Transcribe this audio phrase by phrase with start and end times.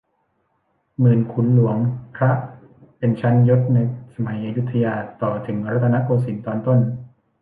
[0.99, 1.77] หมื่น ขุน หลวง
[2.15, 2.31] พระ
[2.97, 3.77] เป็นชั้นยศใน
[4.15, 6.79] สมัยอยุธยาต่อถึงรัตนโกสินทร์ตอนต้น